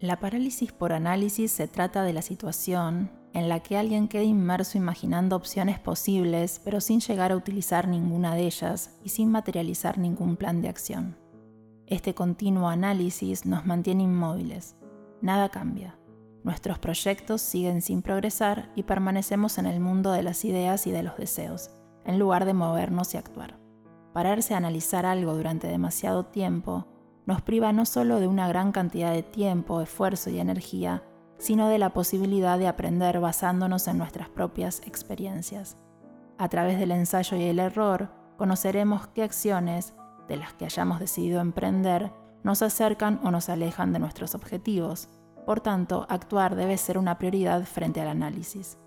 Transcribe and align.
La 0.00 0.20
parálisis 0.20 0.70
por 0.70 0.92
análisis 0.92 1.50
se 1.50 1.66
trata 1.66 2.04
de 2.04 2.12
la 2.12 2.22
situación 2.22 3.10
en 3.34 3.48
la 3.48 3.60
que 3.60 3.76
alguien 3.76 4.06
queda 4.06 4.22
inmerso 4.22 4.78
imaginando 4.78 5.34
opciones 5.34 5.80
posibles, 5.80 6.60
pero 6.64 6.80
sin 6.80 7.00
llegar 7.00 7.32
a 7.32 7.36
utilizar 7.36 7.88
ninguna 7.88 8.36
de 8.36 8.46
ellas 8.46 8.96
y 9.02 9.08
sin 9.08 9.32
materializar 9.32 9.98
ningún 9.98 10.36
plan 10.36 10.62
de 10.62 10.68
acción. 10.68 11.16
Este 11.86 12.14
continuo 12.14 12.68
análisis 12.68 13.44
nos 13.44 13.66
mantiene 13.66 14.04
inmóviles. 14.04 14.76
Nada 15.20 15.48
cambia. 15.48 15.98
Nuestros 16.44 16.78
proyectos 16.78 17.42
siguen 17.42 17.82
sin 17.82 18.00
progresar 18.00 18.70
y 18.76 18.84
permanecemos 18.84 19.58
en 19.58 19.66
el 19.66 19.80
mundo 19.80 20.12
de 20.12 20.22
las 20.22 20.44
ideas 20.44 20.86
y 20.86 20.92
de 20.92 21.02
los 21.02 21.16
deseos, 21.16 21.70
en 22.04 22.20
lugar 22.20 22.44
de 22.44 22.54
movernos 22.54 23.14
y 23.14 23.16
actuar. 23.16 23.58
Pararse 24.12 24.54
a 24.54 24.58
analizar 24.58 25.06
algo 25.06 25.34
durante 25.34 25.66
demasiado 25.66 26.26
tiempo 26.26 26.86
nos 27.28 27.42
priva 27.42 27.74
no 27.74 27.84
solo 27.84 28.20
de 28.20 28.26
una 28.26 28.48
gran 28.48 28.72
cantidad 28.72 29.12
de 29.12 29.22
tiempo, 29.22 29.82
esfuerzo 29.82 30.30
y 30.30 30.40
energía, 30.40 31.02
sino 31.36 31.68
de 31.68 31.76
la 31.76 31.92
posibilidad 31.92 32.58
de 32.58 32.66
aprender 32.66 33.20
basándonos 33.20 33.86
en 33.86 33.98
nuestras 33.98 34.30
propias 34.30 34.80
experiencias. 34.86 35.76
A 36.38 36.48
través 36.48 36.78
del 36.78 36.90
ensayo 36.90 37.36
y 37.36 37.42
el 37.42 37.58
error, 37.58 38.08
conoceremos 38.38 39.08
qué 39.08 39.24
acciones, 39.24 39.92
de 40.26 40.38
las 40.38 40.54
que 40.54 40.64
hayamos 40.64 41.00
decidido 41.00 41.42
emprender, 41.42 42.14
nos 42.44 42.62
acercan 42.62 43.20
o 43.22 43.30
nos 43.30 43.50
alejan 43.50 43.92
de 43.92 43.98
nuestros 43.98 44.34
objetivos. 44.34 45.10
Por 45.44 45.60
tanto, 45.60 46.06
actuar 46.08 46.56
debe 46.56 46.78
ser 46.78 46.96
una 46.96 47.18
prioridad 47.18 47.62
frente 47.66 48.00
al 48.00 48.08
análisis. 48.08 48.78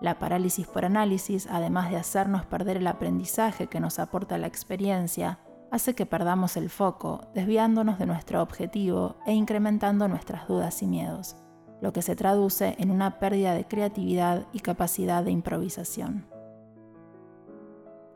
La 0.00 0.20
parálisis 0.20 0.68
por 0.68 0.84
análisis, 0.84 1.48
además 1.50 1.90
de 1.90 1.96
hacernos 1.96 2.46
perder 2.46 2.76
el 2.76 2.86
aprendizaje 2.86 3.66
que 3.66 3.80
nos 3.80 3.98
aporta 3.98 4.38
la 4.38 4.46
experiencia, 4.46 5.40
hace 5.70 5.94
que 5.94 6.06
perdamos 6.06 6.56
el 6.56 6.68
foco, 6.68 7.28
desviándonos 7.34 7.98
de 7.98 8.06
nuestro 8.06 8.42
objetivo 8.42 9.16
e 9.26 9.32
incrementando 9.32 10.08
nuestras 10.08 10.48
dudas 10.48 10.82
y 10.82 10.86
miedos, 10.86 11.36
lo 11.80 11.92
que 11.92 12.02
se 12.02 12.16
traduce 12.16 12.74
en 12.78 12.90
una 12.90 13.18
pérdida 13.18 13.54
de 13.54 13.66
creatividad 13.66 14.46
y 14.52 14.60
capacidad 14.60 15.24
de 15.24 15.30
improvisación. 15.30 16.26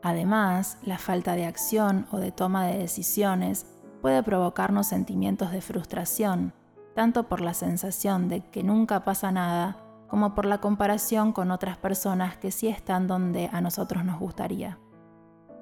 Además, 0.03 0.77
la 0.83 0.99
falta 0.99 1.33
de 1.33 1.45
acción 1.45 2.05
o 2.11 2.19
de 2.19 2.31
toma 2.31 2.67
de 2.67 2.77
decisiones 2.77 3.65
puede 4.01 4.21
provocarnos 4.21 4.85
sentimientos 4.85 5.51
de 5.51 5.61
frustración, 5.61 6.53
tanto 6.93 7.27
por 7.27 7.41
la 7.41 7.55
sensación 7.55 8.29
de 8.29 8.41
que 8.41 8.61
nunca 8.63 9.03
pasa 9.03 9.31
nada, 9.31 9.77
como 10.07 10.35
por 10.35 10.45
la 10.45 10.59
comparación 10.59 11.31
con 11.31 11.49
otras 11.49 11.77
personas 11.77 12.37
que 12.37 12.51
sí 12.51 12.67
están 12.67 13.07
donde 13.07 13.49
a 13.51 13.61
nosotros 13.61 14.05
nos 14.05 14.19
gustaría. 14.19 14.77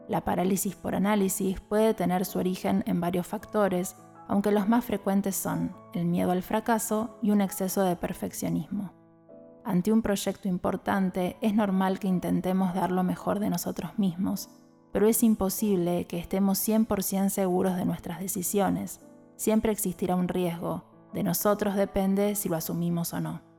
La 0.08 0.22
parálisis 0.22 0.76
por 0.76 0.96
análisis 0.96 1.60
puede 1.62 1.94
tener 1.94 2.26
su 2.26 2.40
origen 2.40 2.84
en 2.88 3.00
varios 3.00 3.26
factores, 3.26 3.96
aunque 4.28 4.52
los 4.52 4.68
más 4.68 4.84
frecuentes 4.84 5.36
son 5.36 5.76
el 5.94 6.06
miedo 6.06 6.32
al 6.32 6.44
fracaso 6.44 7.18
y 7.22 7.32
un 7.32 7.42
exceso 7.42 7.84
de 7.84 7.96
perfeccionismo. 7.96 8.92
Ante 9.64 9.94
un 9.94 10.02
proyecto 10.02 10.50
importante 10.50 11.38
es 11.42 11.54
normal 11.54 12.00
que 12.00 12.10
intentemos 12.10 12.74
dar 12.74 12.92
lo 12.92 13.04
mejor 13.04 13.40
de 13.40 13.50
nosotros 13.50 13.98
mismos, 13.98 14.50
pero 14.92 15.08
es 15.08 15.24
imposible 15.24 16.06
que 16.06 16.20
estemos 16.20 16.60
100% 16.68 17.30
seguros 17.30 17.78
de 17.78 17.86
nuestras 17.86 18.20
decisiones. 18.20 19.00
Siempre 19.38 19.72
existirá 19.72 20.16
un 20.16 20.28
riesgo, 20.28 20.84
de 21.14 21.24
nosotros 21.24 21.76
depende 21.76 22.36
si 22.36 22.50
lo 22.50 22.58
asumimos 22.58 23.14
o 23.14 23.22
no. 23.22 23.53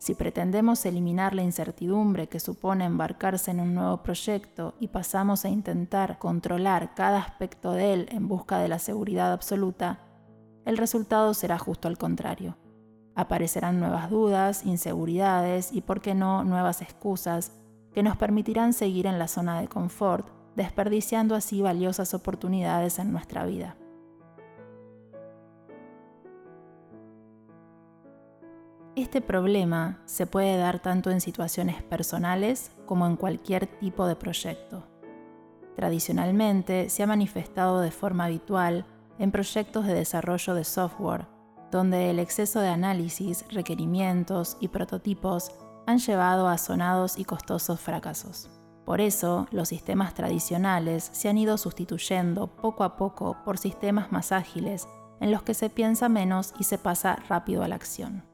Si 0.00 0.14
pretendemos 0.14 0.86
eliminar 0.86 1.34
la 1.34 1.42
incertidumbre 1.42 2.26
que 2.26 2.40
supone 2.40 2.86
embarcarse 2.86 3.50
en 3.50 3.60
un 3.60 3.74
nuevo 3.74 3.98
proyecto 4.02 4.72
y 4.80 4.88
pasamos 4.88 5.44
a 5.44 5.50
intentar 5.50 6.18
controlar 6.18 6.94
cada 6.94 7.18
aspecto 7.18 7.72
de 7.72 7.92
él 7.92 8.08
en 8.10 8.26
busca 8.26 8.58
de 8.60 8.68
la 8.68 8.78
seguridad 8.78 9.30
absoluta, 9.30 9.98
el 10.64 10.78
resultado 10.78 11.34
será 11.34 11.58
justo 11.58 11.86
al 11.86 11.98
contrario. 11.98 12.56
Aparecerán 13.14 13.78
nuevas 13.78 14.08
dudas, 14.08 14.64
inseguridades 14.64 15.70
y, 15.70 15.82
por 15.82 16.00
qué 16.00 16.14
no, 16.14 16.44
nuevas 16.44 16.80
excusas 16.80 17.52
que 17.92 18.02
nos 18.02 18.16
permitirán 18.16 18.72
seguir 18.72 19.04
en 19.04 19.18
la 19.18 19.28
zona 19.28 19.60
de 19.60 19.68
confort, 19.68 20.26
desperdiciando 20.56 21.34
así 21.34 21.60
valiosas 21.60 22.14
oportunidades 22.14 22.98
en 22.98 23.12
nuestra 23.12 23.44
vida. 23.44 23.76
Este 28.96 29.20
problema 29.20 30.00
se 30.04 30.26
puede 30.26 30.56
dar 30.56 30.80
tanto 30.80 31.10
en 31.10 31.20
situaciones 31.20 31.80
personales 31.82 32.72
como 32.86 33.06
en 33.06 33.16
cualquier 33.16 33.66
tipo 33.66 34.04
de 34.06 34.16
proyecto. 34.16 34.84
Tradicionalmente 35.76 36.90
se 36.90 37.04
ha 37.04 37.06
manifestado 37.06 37.80
de 37.80 37.92
forma 37.92 38.24
habitual 38.24 38.84
en 39.20 39.30
proyectos 39.30 39.86
de 39.86 39.94
desarrollo 39.94 40.54
de 40.54 40.64
software, 40.64 41.28
donde 41.70 42.10
el 42.10 42.18
exceso 42.18 42.60
de 42.60 42.68
análisis, 42.68 43.44
requerimientos 43.50 44.56
y 44.60 44.68
prototipos 44.68 45.52
han 45.86 45.98
llevado 45.98 46.48
a 46.48 46.58
sonados 46.58 47.16
y 47.16 47.24
costosos 47.24 47.78
fracasos. 47.78 48.50
Por 48.84 49.00
eso, 49.00 49.46
los 49.52 49.68
sistemas 49.68 50.14
tradicionales 50.14 51.10
se 51.12 51.28
han 51.28 51.38
ido 51.38 51.58
sustituyendo 51.58 52.48
poco 52.48 52.82
a 52.82 52.96
poco 52.96 53.36
por 53.44 53.56
sistemas 53.56 54.10
más 54.10 54.32
ágiles, 54.32 54.88
en 55.20 55.30
los 55.30 55.42
que 55.42 55.54
se 55.54 55.70
piensa 55.70 56.08
menos 56.08 56.54
y 56.58 56.64
se 56.64 56.76
pasa 56.76 57.16
rápido 57.28 57.62
a 57.62 57.68
la 57.68 57.76
acción. 57.76 58.29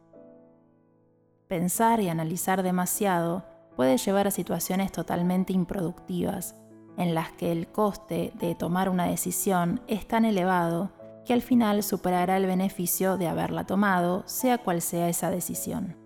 Pensar 1.49 2.01
y 2.01 2.09
analizar 2.09 2.65
demasiado 2.65 3.45
puede 3.77 3.99
llevar 3.99 4.27
a 4.27 4.33
situaciones 4.33 4.91
totalmente 4.91 5.53
improductivas, 5.53 6.57
en 6.97 7.15
las 7.15 7.31
que 7.33 7.53
el 7.53 7.69
coste 7.69 8.33
de 8.41 8.57
tomar 8.57 8.89
una 8.89 9.05
decisión 9.05 9.81
es 9.87 10.09
tan 10.09 10.25
elevado 10.25 10.91
que 11.25 11.35
al 11.35 11.43
final 11.43 11.85
superará 11.85 12.37
el 12.37 12.47
beneficio 12.47 13.17
de 13.17 13.29
haberla 13.29 13.65
tomado, 13.65 14.25
sea 14.27 14.59
cual 14.59 14.83
sea 14.83 15.09
esa 15.09 15.31
decisión. 15.31 15.97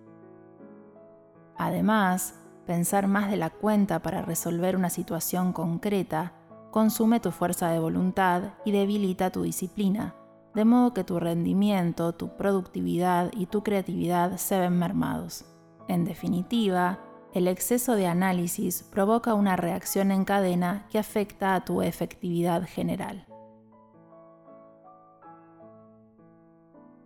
Además, 1.57 2.35
pensar 2.67 3.07
más 3.07 3.31
de 3.31 3.37
la 3.39 3.49
cuenta 3.49 4.01
para 4.01 4.21
resolver 4.21 4.77
una 4.77 4.91
situación 4.91 5.55
concreta 5.55 6.35
consume 6.71 7.19
tu 7.19 7.31
fuerza 7.31 7.71
de 7.71 7.79
voluntad 7.79 8.43
y 8.65 8.73
debilita 8.73 9.31
tu 9.31 9.43
disciplina, 9.43 10.15
de 10.55 10.65
modo 10.65 10.95
que 10.95 11.05
tu 11.05 11.21
rendimiento, 11.21 12.13
tu 12.13 12.37
productividad 12.37 13.31
y 13.33 13.47
tu 13.47 13.63
creatividad 13.63 14.37
se 14.37 14.59
ven 14.59 14.79
mermados. 14.79 15.45
En 15.89 16.05
definitiva, 16.05 16.99
el 17.33 17.47
exceso 17.47 17.95
de 17.95 18.07
análisis 18.07 18.83
provoca 18.83 19.35
una 19.35 19.57
reacción 19.57 20.11
en 20.11 20.25
cadena 20.25 20.87
que 20.91 20.99
afecta 20.99 21.55
a 21.55 21.65
tu 21.65 21.83
efectividad 21.83 22.67
general. 22.67 23.27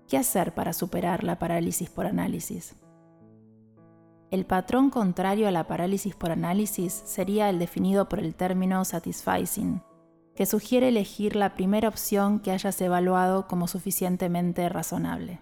¿Qué 0.08 0.16
hacer 0.16 0.54
para 0.54 0.72
superar 0.72 1.24
la 1.24 1.38
parálisis 1.38 1.90
por 1.90 2.06
análisis? 2.06 2.76
El 4.30 4.46
patrón 4.46 4.90
contrario 4.90 5.46
a 5.46 5.50
la 5.50 5.66
parálisis 5.66 6.14
por 6.14 6.30
análisis 6.30 6.92
sería 6.92 7.50
el 7.50 7.58
definido 7.58 8.08
por 8.08 8.18
el 8.18 8.34
término 8.34 8.84
satisficing, 8.84 9.82
que 10.34 10.46
sugiere 10.46 10.88
elegir 10.88 11.36
la 11.36 11.54
primera 11.54 11.88
opción 11.88 12.40
que 12.40 12.50
hayas 12.50 12.80
evaluado 12.80 13.46
como 13.46 13.68
suficientemente 13.68 14.68
razonable. 14.68 15.40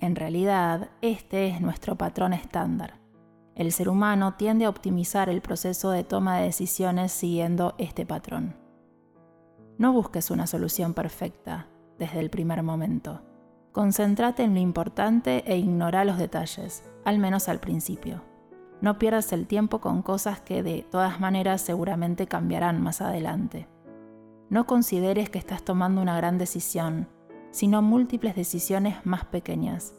En 0.00 0.16
realidad, 0.16 0.90
este 1.02 1.48
es 1.48 1.60
nuestro 1.60 1.96
patrón 1.96 2.32
estándar. 2.32 2.98
El 3.54 3.72
ser 3.72 3.90
humano 3.90 4.34
tiende 4.34 4.64
a 4.64 4.70
optimizar 4.70 5.28
el 5.28 5.42
proceso 5.42 5.90
de 5.90 6.04
toma 6.04 6.38
de 6.38 6.44
decisiones 6.44 7.12
siguiendo 7.12 7.74
este 7.76 8.06
patrón. 8.06 8.56
No 9.76 9.92
busques 9.92 10.30
una 10.30 10.46
solución 10.46 10.94
perfecta 10.94 11.66
desde 11.98 12.20
el 12.20 12.30
primer 12.30 12.62
momento. 12.62 13.20
Concéntrate 13.72 14.42
en 14.42 14.54
lo 14.54 14.60
importante 14.60 15.44
e 15.46 15.58
ignora 15.58 16.04
los 16.04 16.16
detalles, 16.16 16.82
al 17.04 17.18
menos 17.18 17.48
al 17.48 17.60
principio. 17.60 18.29
No 18.80 18.98
pierdas 18.98 19.32
el 19.32 19.46
tiempo 19.46 19.80
con 19.80 20.02
cosas 20.02 20.40
que 20.40 20.62
de 20.62 20.86
todas 20.90 21.20
maneras 21.20 21.60
seguramente 21.60 22.26
cambiarán 22.26 22.80
más 22.82 23.00
adelante. 23.00 23.68
No 24.48 24.66
consideres 24.66 25.28
que 25.28 25.38
estás 25.38 25.62
tomando 25.62 26.00
una 26.00 26.16
gran 26.16 26.38
decisión, 26.38 27.08
sino 27.50 27.82
múltiples 27.82 28.34
decisiones 28.34 29.04
más 29.04 29.24
pequeñas. 29.26 29.94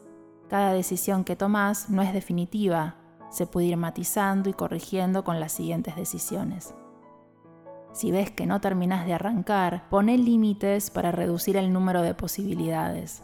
Cada 0.48 0.72
decisión 0.72 1.24
que 1.24 1.36
tomas 1.36 1.90
no 1.90 2.02
es 2.02 2.12
definitiva, 2.12 2.96
se 3.30 3.46
puede 3.46 3.68
ir 3.68 3.76
matizando 3.76 4.50
y 4.50 4.52
corrigiendo 4.52 5.24
con 5.24 5.38
las 5.38 5.52
siguientes 5.52 5.96
decisiones. 5.96 6.74
Si 7.92 8.10
ves 8.10 8.30
que 8.30 8.46
no 8.46 8.60
terminas 8.60 9.06
de 9.06 9.14
arrancar, 9.14 9.88
pone 9.90 10.18
límites 10.18 10.90
para 10.90 11.12
reducir 11.12 11.56
el 11.56 11.72
número 11.72 12.02
de 12.02 12.14
posibilidades 12.14 13.22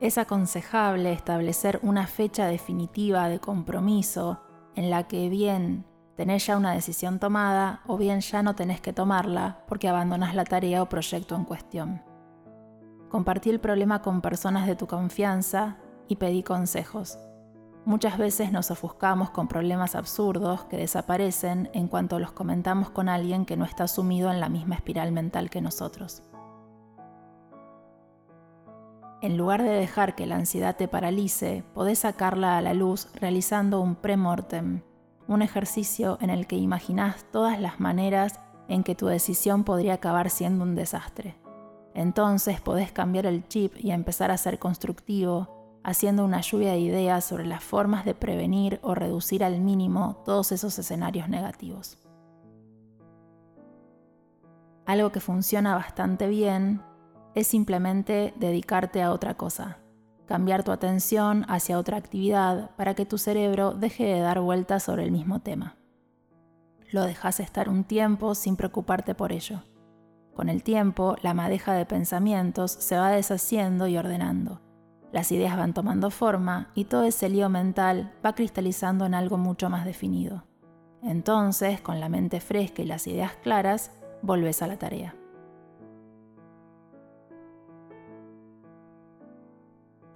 es 0.00 0.16
aconsejable 0.16 1.12
establecer 1.12 1.78
una 1.82 2.06
fecha 2.06 2.46
definitiva 2.46 3.28
de 3.28 3.38
compromiso 3.38 4.40
en 4.74 4.90
la 4.90 5.06
que 5.06 5.28
bien 5.28 5.84
tenés 6.16 6.46
ya 6.46 6.56
una 6.56 6.72
decisión 6.72 7.18
tomada 7.18 7.82
o 7.86 7.98
bien 7.98 8.20
ya 8.20 8.42
no 8.42 8.54
tenés 8.54 8.80
que 8.80 8.94
tomarla 8.94 9.62
porque 9.68 9.88
abandonas 9.88 10.34
la 10.34 10.44
tarea 10.44 10.82
o 10.82 10.88
proyecto 10.88 11.36
en 11.36 11.44
cuestión. 11.44 12.02
Compartí 13.10 13.50
el 13.50 13.60
problema 13.60 14.00
con 14.00 14.22
personas 14.22 14.66
de 14.66 14.76
tu 14.76 14.86
confianza 14.86 15.76
y 16.08 16.16
pedí 16.16 16.42
consejos. 16.42 17.18
Muchas 17.84 18.18
veces 18.18 18.52
nos 18.52 18.70
ofuscamos 18.70 19.30
con 19.30 19.48
problemas 19.48 19.94
absurdos 19.94 20.64
que 20.64 20.76
desaparecen 20.76 21.70
en 21.72 21.88
cuanto 21.88 22.18
los 22.18 22.32
comentamos 22.32 22.90
con 22.90 23.08
alguien 23.08 23.44
que 23.44 23.56
no 23.56 23.64
está 23.64 23.88
sumido 23.88 24.30
en 24.30 24.40
la 24.40 24.48
misma 24.48 24.76
espiral 24.76 25.12
mental 25.12 25.50
que 25.50 25.60
nosotros. 25.60 26.22
En 29.22 29.36
lugar 29.36 29.62
de 29.62 29.70
dejar 29.70 30.14
que 30.14 30.26
la 30.26 30.36
ansiedad 30.36 30.76
te 30.76 30.88
paralice, 30.88 31.62
podés 31.74 32.00
sacarla 32.00 32.56
a 32.56 32.62
la 32.62 32.72
luz 32.72 33.08
realizando 33.14 33.82
un 33.82 33.94
pre-mortem, 33.94 34.80
un 35.28 35.42
ejercicio 35.42 36.16
en 36.22 36.30
el 36.30 36.46
que 36.46 36.56
imaginás 36.56 37.26
todas 37.30 37.60
las 37.60 37.80
maneras 37.80 38.40
en 38.68 38.82
que 38.82 38.94
tu 38.94 39.06
decisión 39.06 39.64
podría 39.64 39.94
acabar 39.94 40.30
siendo 40.30 40.64
un 40.64 40.74
desastre. 40.74 41.36
Entonces 41.92 42.62
podés 42.62 42.92
cambiar 42.92 43.26
el 43.26 43.46
chip 43.46 43.74
y 43.78 43.90
empezar 43.90 44.30
a 44.30 44.38
ser 44.38 44.58
constructivo 44.58 45.80
haciendo 45.84 46.24
una 46.24 46.40
lluvia 46.40 46.72
de 46.72 46.78
ideas 46.78 47.24
sobre 47.24 47.46
las 47.46 47.62
formas 47.62 48.06
de 48.06 48.14
prevenir 48.14 48.80
o 48.82 48.94
reducir 48.94 49.44
al 49.44 49.60
mínimo 49.60 50.22
todos 50.24 50.52
esos 50.52 50.78
escenarios 50.78 51.28
negativos. 51.28 51.98
Algo 54.86 55.12
que 55.12 55.20
funciona 55.20 55.74
bastante 55.74 56.26
bien 56.26 56.82
es 57.34 57.46
simplemente 57.46 58.34
dedicarte 58.36 59.02
a 59.02 59.12
otra 59.12 59.36
cosa, 59.36 59.78
cambiar 60.26 60.64
tu 60.64 60.72
atención 60.72 61.44
hacia 61.48 61.78
otra 61.78 61.96
actividad 61.96 62.70
para 62.76 62.94
que 62.94 63.06
tu 63.06 63.18
cerebro 63.18 63.72
deje 63.72 64.04
de 64.04 64.20
dar 64.20 64.40
vueltas 64.40 64.82
sobre 64.82 65.04
el 65.04 65.12
mismo 65.12 65.40
tema. 65.40 65.76
Lo 66.90 67.04
dejas 67.04 67.40
estar 67.40 67.68
un 67.68 67.84
tiempo 67.84 68.34
sin 68.34 68.56
preocuparte 68.56 69.14
por 69.14 69.32
ello. 69.32 69.62
Con 70.34 70.48
el 70.48 70.62
tiempo, 70.62 71.16
la 71.22 71.34
madeja 71.34 71.74
de 71.74 71.86
pensamientos 71.86 72.72
se 72.72 72.96
va 72.96 73.10
deshaciendo 73.10 73.86
y 73.86 73.96
ordenando 73.96 74.60
las 75.12 75.32
ideas 75.32 75.56
van 75.56 75.74
tomando 75.74 76.10
forma 76.10 76.70
y 76.74 76.84
todo 76.84 77.04
ese 77.04 77.28
lío 77.28 77.48
mental 77.48 78.12
va 78.24 78.34
cristalizando 78.34 79.06
en 79.06 79.14
algo 79.14 79.38
mucho 79.38 79.68
más 79.68 79.84
definido. 79.84 80.44
Entonces, 81.02 81.80
con 81.80 81.98
la 81.98 82.08
mente 82.08 82.40
fresca 82.40 82.82
y 82.82 82.86
las 82.86 83.06
ideas 83.06 83.32
claras, 83.42 83.90
volves 84.22 84.62
a 84.62 84.66
la 84.66 84.78
tarea. 84.78 85.14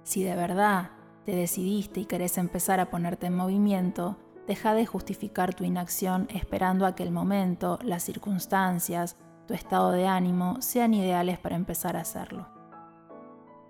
Si 0.05 0.23
de 0.23 0.35
verdad 0.35 0.91
te 1.25 1.35
decidiste 1.35 1.99
y 1.99 2.05
querés 2.05 2.37
empezar 2.37 2.79
a 2.79 2.91
ponerte 2.91 3.25
en 3.25 3.35
movimiento, 3.35 4.17
deja 4.45 4.75
de 4.75 4.85
justificar 4.85 5.55
tu 5.55 5.63
inacción 5.63 6.27
esperando 6.29 6.85
a 6.85 6.93
que 6.93 7.01
el 7.01 7.09
momento, 7.09 7.79
las 7.81 8.03
circunstancias, 8.03 9.17
tu 9.47 9.55
estado 9.55 9.91
de 9.91 10.05
ánimo 10.05 10.61
sean 10.61 10.93
ideales 10.93 11.39
para 11.39 11.55
empezar 11.55 11.97
a 11.97 12.01
hacerlo. 12.01 12.47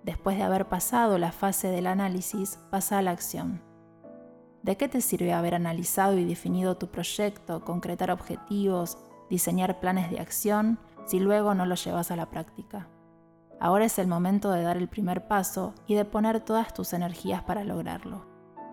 Después 0.04 0.36
de 0.36 0.44
haber 0.44 0.68
pasado 0.68 1.18
la 1.18 1.32
fase 1.32 1.70
del 1.70 1.88
análisis, 1.88 2.60
pasa 2.70 2.98
a 2.98 3.02
la 3.02 3.12
acción. 3.12 3.62
¿De 4.62 4.76
qué 4.76 4.90
te 4.90 5.00
sirve 5.00 5.32
haber 5.32 5.56
analizado 5.56 6.18
y 6.18 6.26
definido 6.26 6.76
tu 6.76 6.88
proyecto, 6.88 7.64
concretar 7.64 8.12
objetivos, 8.12 8.98
diseñar 9.30 9.80
planes 9.80 10.12
de 10.12 10.20
acción 10.20 10.80
si 11.06 11.22
luego 11.22 11.56
no 11.56 11.66
los 11.66 11.86
llevas 11.86 12.12
a 12.12 12.18
la 12.18 12.30
práctica? 12.30 12.90
Ahora 13.66 13.86
es 13.86 13.98
el 13.98 14.06
momento 14.06 14.52
de 14.52 14.62
dar 14.62 14.78
el 14.78 14.88
primer 14.88 15.28
paso 15.28 15.74
y 15.88 15.96
de 15.96 16.06
poner 16.06 16.40
todas 16.40 16.72
tus 16.72 16.94
energías 16.94 17.42
para 17.42 17.64
lograrlo. 17.64 18.28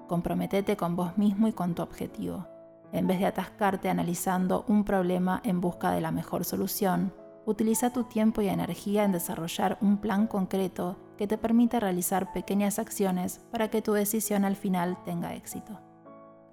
Comprometete 0.06 0.76
con 0.76 0.96
vos 0.96 1.16
mismo 1.16 1.48
y 1.48 1.54
con 1.54 1.74
tu 1.74 1.80
objetivo. 1.80 2.46
En 2.92 3.06
vez 3.06 3.18
de 3.18 3.24
atascarte 3.24 3.88
analizando 3.88 4.66
un 4.68 4.84
problema 4.84 5.40
en 5.44 5.62
busca 5.62 5.92
de 5.92 6.02
la 6.02 6.10
mejor 6.10 6.44
solución, 6.44 7.14
utiliza 7.46 7.94
tu 7.94 8.04
tiempo 8.04 8.42
y 8.42 8.48
energía 8.48 9.04
en 9.04 9.12
desarrollar 9.12 9.78
un 9.80 9.96
plan 9.96 10.26
concreto 10.26 10.98
que 11.16 11.26
te 11.26 11.38
permite 11.38 11.80
realizar 11.80 12.30
pequeñas 12.34 12.78
acciones 12.78 13.40
para 13.50 13.68
que 13.68 13.80
tu 13.80 13.94
decisión 13.94 14.44
al 14.44 14.56
final 14.56 15.02
tenga 15.06 15.32
éxito. 15.34 15.80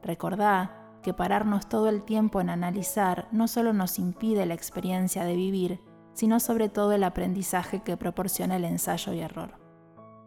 Recordá 0.02 0.78
que 1.04 1.14
pararnos 1.14 1.68
todo 1.68 1.90
el 1.90 2.04
tiempo 2.04 2.40
en 2.40 2.50
analizar 2.50 3.28
no 3.34 3.50
solo 3.50 3.74
nos 3.74 4.00
impide 4.00 4.46
la 4.46 4.54
experiencia 4.54 5.26
de 5.26 5.36
vivir, 5.36 5.82
sino 6.20 6.42
sobre 6.42 6.68
todo 6.68 6.92
el 6.92 7.06
aprendizaje 7.06 7.80
que 7.80 7.96
proporciona 7.96 8.58
el 8.58 8.66
ensayo 8.66 9.14
y 9.14 9.20
error. 9.22 9.58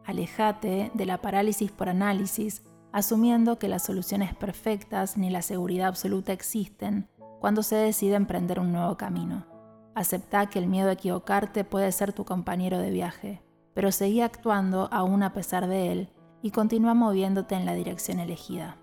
Alejate 0.06 0.90
de 0.94 1.04
la 1.04 1.20
parálisis 1.20 1.70
por 1.70 1.90
análisis, 1.90 2.62
asumiendo 2.92 3.58
que 3.58 3.68
las 3.68 3.82
soluciones 3.82 4.34
perfectas 4.34 5.18
ni 5.18 5.28
la 5.28 5.42
seguridad 5.42 5.88
absoluta 5.88 6.32
existen 6.32 7.10
cuando 7.40 7.62
se 7.62 7.76
decide 7.76 8.14
emprender 8.14 8.58
un 8.58 8.72
nuevo 8.72 8.96
camino. 8.96 9.46
Acepta 9.94 10.46
que 10.46 10.60
el 10.60 10.66
miedo 10.66 10.88
a 10.88 10.92
equivocarte 10.92 11.62
puede 11.62 11.92
ser 11.92 12.14
tu 12.14 12.24
compañero 12.24 12.78
de 12.78 12.88
viaje, 12.88 13.42
pero 13.74 13.92
seguí 13.92 14.22
actuando 14.22 14.88
aún 14.92 15.22
a 15.22 15.34
pesar 15.34 15.66
de 15.66 15.92
él 15.92 16.08
y 16.40 16.52
continúa 16.52 16.94
moviéndote 16.94 17.54
en 17.54 17.66
la 17.66 17.74
dirección 17.74 18.18
elegida. 18.18 18.78